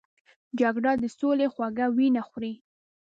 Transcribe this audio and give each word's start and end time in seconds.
جګړه 0.59 0.91
د 1.01 1.03
سولې 1.19 1.47
خوږه 1.53 1.85
وینه 1.97 2.21
خوري 2.27 2.53